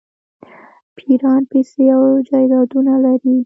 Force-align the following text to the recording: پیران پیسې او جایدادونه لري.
پیران 0.97 1.41
پیسې 1.51 1.83
او 1.95 2.03
جایدادونه 2.27 2.93
لري. 3.03 3.33